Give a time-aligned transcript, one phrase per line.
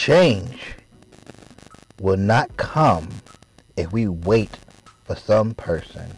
[0.00, 0.76] change
[2.00, 3.06] will not come
[3.76, 4.56] if we wait
[5.04, 6.10] for some person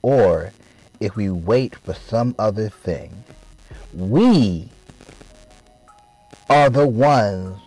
[0.00, 0.50] or
[0.98, 3.12] if we wait for some other thing.
[3.92, 4.70] We
[6.48, 7.60] are the ones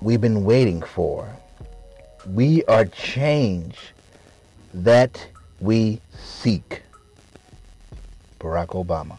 [0.00, 1.28] we've been waiting for.
[2.24, 3.76] We are change
[4.72, 5.26] that
[5.58, 6.82] we seek.
[8.38, 9.18] Barack Obama.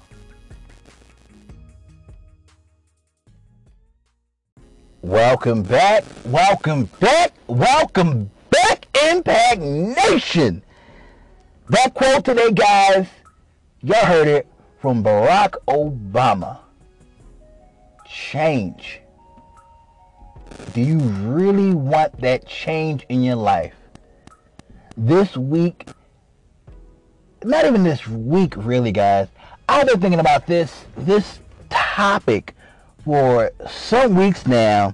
[5.04, 10.62] Welcome back, welcome back, welcome back, Impact Nation.
[11.70, 13.08] That quote today, guys,
[13.82, 14.48] y'all heard it
[14.80, 16.60] from Barack Obama.
[18.08, 19.02] Change.
[20.74, 23.74] Do you really want that change in your life?
[24.96, 25.88] This week,
[27.44, 29.30] not even this week, really, guys.
[29.68, 31.40] I've been thinking about this this
[31.72, 32.54] topic
[33.04, 34.94] for some weeks now.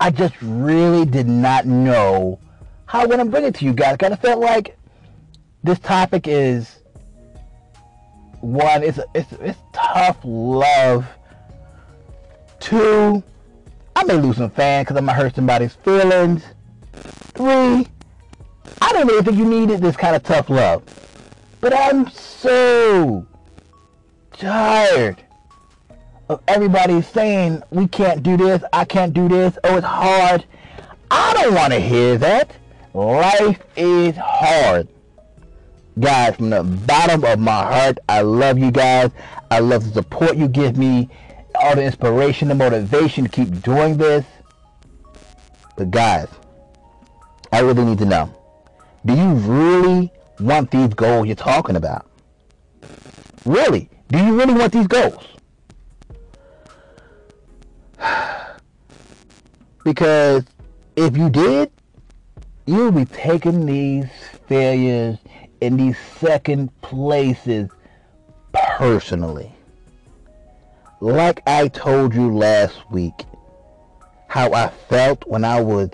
[0.00, 2.38] I just really did not know
[2.86, 3.96] how I'm gonna bring it to you guys.
[3.98, 4.78] Kind of felt like
[5.62, 6.78] this topic is
[8.40, 8.82] one.
[8.82, 11.06] It's it's it's tough love.
[12.58, 13.22] Two,
[13.94, 16.42] I may lose some fans because I'm gonna hurt somebody's feelings.
[16.92, 17.86] Three,
[18.80, 20.82] I don't really think you needed this kind of tough love.
[21.60, 23.26] But I'm so
[24.32, 25.22] tired
[26.30, 30.44] of everybody saying we can't do this, I can't do this, oh it's hard.
[31.10, 32.52] I don't want to hear that.
[32.94, 34.86] Life is hard.
[35.98, 39.10] Guys, from the bottom of my heart, I love you guys.
[39.50, 41.08] I love the support you give me,
[41.56, 44.24] all the inspiration, the motivation to keep doing this.
[45.76, 46.28] But guys,
[47.52, 48.32] I really need to know.
[49.04, 52.08] Do you really want these goals you're talking about?
[53.44, 53.90] Really?
[54.08, 55.26] Do you really want these goals?
[59.84, 60.44] Because
[60.96, 61.70] if you did,
[62.66, 64.06] you'll be taking these
[64.46, 65.18] failures
[65.60, 67.70] in these second places
[68.52, 69.52] personally.
[71.00, 73.24] Like I told you last week,
[74.28, 75.90] how I felt when I was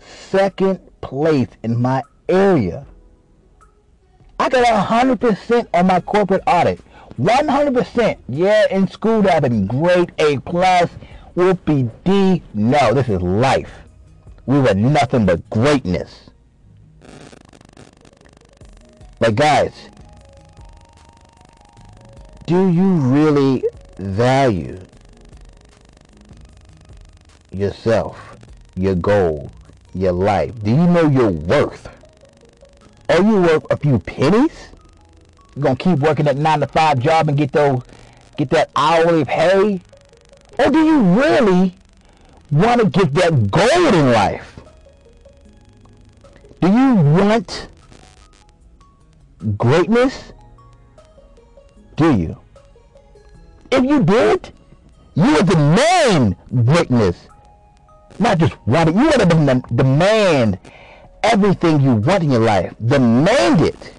[0.00, 2.86] second place in my area.
[4.38, 6.80] I got 100% on my corporate audit.
[7.18, 8.18] 100%.
[8.28, 10.88] Yeah, in school that been great, A plus,
[11.38, 12.42] whoopie D.
[12.52, 13.70] No, this is life.
[14.46, 16.30] We were nothing but greatness.
[19.20, 19.72] But guys,
[22.46, 23.62] do you really
[23.98, 24.80] value
[27.52, 28.36] yourself,
[28.74, 29.52] your goal,
[29.94, 30.52] your life?
[30.64, 31.88] Do you know your worth?
[33.08, 34.70] Are you worth a few pennies?
[35.54, 37.82] You gonna keep working that nine to five job and get those,
[38.36, 39.80] get that hourly pay?
[40.58, 41.74] Or do you really
[42.50, 44.60] want to get that gold in life?
[46.60, 47.68] Do you want
[49.56, 50.32] greatness?
[51.96, 52.36] Do you?
[53.70, 54.52] If you did,
[55.14, 57.28] you would demand greatness.
[58.18, 58.96] Not just want it.
[58.96, 60.58] You would have demand
[61.22, 62.74] everything you want in your life.
[62.84, 63.94] Demand it.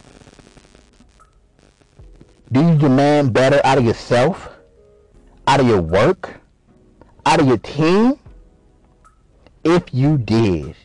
[2.52, 4.50] Do you demand better out of yourself?
[5.48, 6.39] Out of your work?
[7.26, 8.18] Out of your team?
[9.64, 10.76] If you did,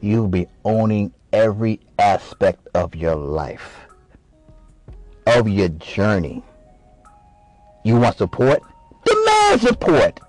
[0.00, 3.80] you'll be owning every aspect of your life,
[5.26, 6.42] of your journey.
[7.84, 8.62] You want support?
[9.04, 10.20] Demand support.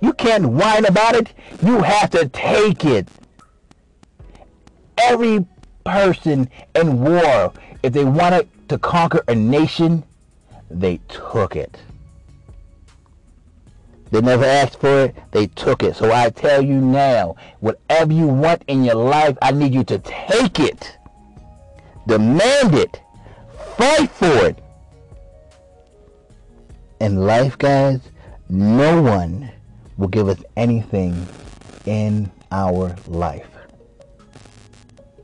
[0.00, 1.32] You can't whine about it.
[1.62, 3.08] You have to take it.
[4.98, 5.46] Every
[5.84, 7.52] person in war,
[7.82, 10.04] if they wanted to conquer a nation,
[10.70, 11.80] they took it.
[14.10, 15.96] They never asked for it, they took it.
[15.96, 19.98] So I tell you now, whatever you want in your life, I need you to
[19.98, 20.96] take it.
[22.06, 23.00] Demand it.
[23.76, 24.58] Fight for it.
[27.00, 28.00] In life, guys,
[28.48, 29.50] no one
[29.98, 31.26] will give us anything
[31.84, 33.48] in our life.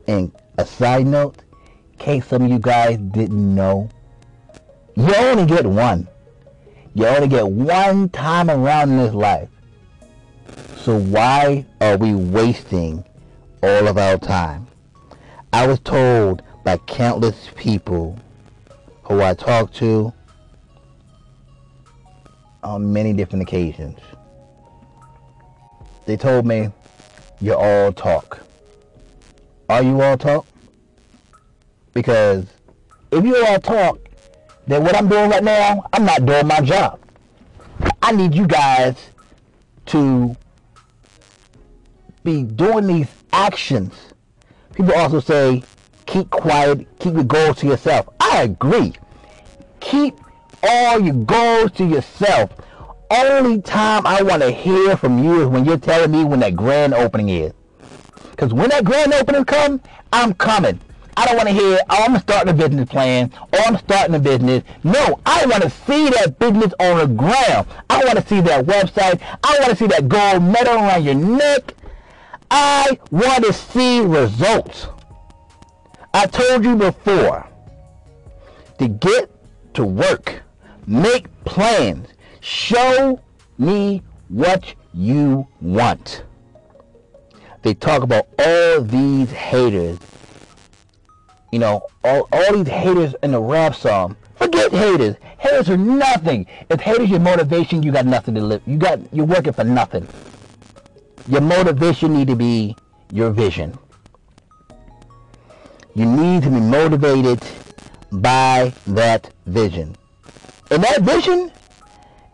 [0.07, 1.37] And a side note,
[1.93, 3.89] in case some of you guys didn't know,
[4.95, 6.07] you only get one.
[6.95, 9.49] You only get one time around in this life.
[10.77, 13.03] So why are we wasting
[13.61, 14.65] all of our time?
[15.51, 18.17] I was told by countless people
[19.03, 20.13] who I talked to
[22.63, 23.99] on many different occasions.
[26.05, 26.71] They told me,
[27.41, 28.39] you're all talk.
[29.67, 30.45] Are you all talk?
[31.93, 32.45] Because
[33.11, 33.99] if you all talk,
[34.67, 36.99] then what I'm doing right now, I'm not doing my job.
[38.01, 38.95] I need you guys
[39.87, 40.35] to
[42.23, 43.93] be doing these actions.
[44.73, 45.63] People also say,
[46.05, 48.09] keep quiet, keep your goals to yourself.
[48.19, 48.93] I agree.
[49.79, 50.15] Keep
[50.63, 52.51] all your goals to yourself.
[53.11, 56.55] Only time I want to hear from you is when you're telling me when that
[56.55, 57.53] grand opening is.
[58.31, 60.79] Because when that grand opening comes, I'm coming.
[61.17, 64.19] I don't want to hear, oh, I'm starting a business plan, or I'm starting a
[64.19, 64.63] business.
[64.83, 67.67] No, I want to see that business on the ground.
[67.89, 69.21] I want to see that website.
[69.43, 71.73] I want to see that gold medal around your neck.
[72.51, 74.87] I want to see results.
[76.13, 77.47] I told you before
[78.79, 79.31] to get
[79.73, 80.41] to work,
[80.85, 82.09] make plans,
[82.41, 83.21] show
[83.57, 86.23] me what you want.
[87.61, 89.97] They talk about all these haters
[91.55, 94.17] you know, all, all these haters in the rap song.
[94.35, 95.15] Forget haters.
[95.37, 96.47] Haters are nothing.
[96.69, 98.61] If haters your motivation, you got nothing to live.
[98.67, 100.05] You got you're working for nothing.
[101.29, 102.75] Your motivation need to be
[103.13, 103.79] your vision.
[105.93, 107.41] You need to be motivated
[108.11, 109.95] by that vision.
[110.71, 111.53] And that vision,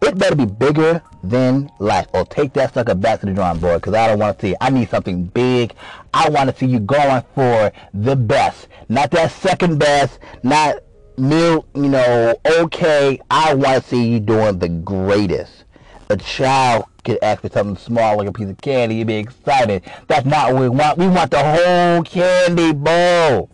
[0.01, 2.07] it better be bigger than life.
[2.13, 4.45] Or oh, take that sucker back to the drawing board because I don't want to
[4.45, 4.57] see it.
[4.61, 5.73] I need something big.
[6.13, 8.67] I want to see you going for the best.
[8.89, 10.77] Not that second best, not
[11.17, 13.19] you know, okay.
[13.29, 15.65] I want to see you doing the greatest.
[16.09, 19.83] A child could ask for something small like a piece of candy, you'd be excited.
[20.07, 20.97] That's not what we want.
[20.97, 23.49] We want the whole candy bowl.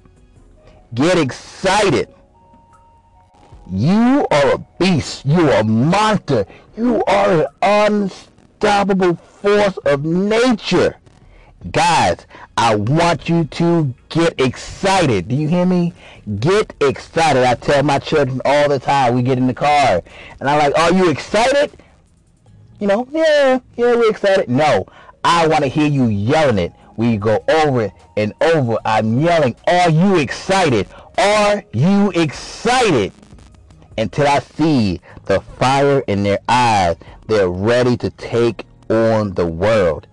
[0.94, 2.14] Get excited.
[3.70, 5.26] You are a beast.
[5.26, 6.46] You are a monster.
[6.78, 10.96] You are an unstoppable force of nature.
[11.72, 12.26] Guys,
[12.56, 15.28] I want you to get excited.
[15.28, 15.94] Do you hear me?
[16.40, 17.44] Get excited.
[17.44, 19.16] I tell my children all the time.
[19.16, 20.02] We get in the car.
[20.40, 21.72] And I'm like, are you excited?
[22.80, 24.50] You know, yeah, yeah, we're excited.
[24.50, 24.86] No,
[25.26, 26.72] I want to hear you yelling it.
[26.96, 28.78] We go over and over.
[28.86, 30.88] I'm yelling, are you excited?
[31.18, 33.12] Are you excited?
[33.98, 36.98] Until I see the fire in their eyes.
[37.28, 40.08] They're ready to take on the world.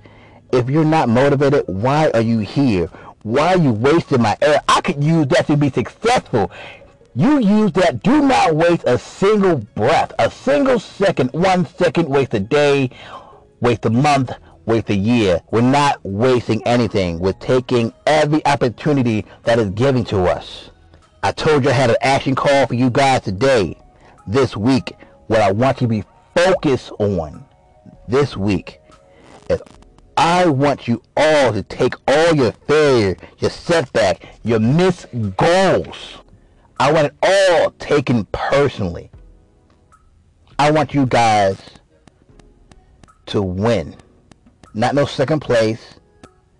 [0.52, 2.88] If you're not motivated, why are you here?
[3.22, 4.60] Why are you wasting my air?
[4.68, 6.50] I could use that to be successful.
[7.14, 8.02] You use that.
[8.02, 12.90] Do not waste a single breath, a single second, one second, waste a day,
[13.60, 14.32] waste a month,
[14.66, 15.40] waste a year.
[15.50, 17.20] We're not wasting anything.
[17.20, 20.70] We're taking every opportunity that is given to us.
[21.24, 23.78] I told you I had an action call for you guys today,
[24.26, 24.94] this week.
[25.28, 26.04] What I want you to be
[26.34, 27.46] focused on
[28.06, 28.78] this week
[29.48, 29.62] is
[30.18, 35.06] I want you all to take all your failure, your setback, your missed
[35.38, 36.18] goals.
[36.78, 39.10] I want it all taken personally.
[40.58, 41.58] I want you guys
[43.28, 43.96] to win.
[44.74, 45.94] Not no second place,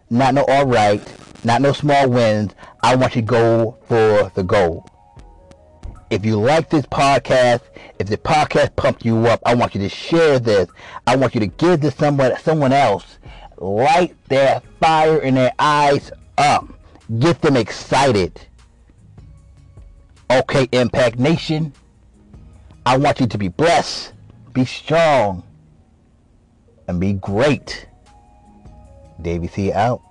[0.09, 1.07] not no all right,
[1.45, 2.55] not no small wins.
[2.85, 4.87] I want you to go for the goal.
[6.11, 7.63] If you like this podcast,
[7.99, 10.69] if the podcast pumped you up, I want you to share this.
[11.07, 13.17] I want you to give this someone someone else.
[13.57, 16.69] Light their fire in their eyes up.
[17.21, 18.39] Get them excited.
[20.31, 21.73] Okay, Impact Nation.
[22.85, 24.13] I want you to be blessed,
[24.53, 25.43] be strong,
[26.87, 27.87] and be great.
[29.23, 30.03] Davey C out.